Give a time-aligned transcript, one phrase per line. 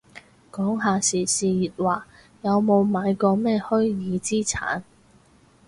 [0.51, 1.45] 講下時事
[1.77, 2.07] 熱話，
[2.41, 4.81] 有冇買過咩虛擬資產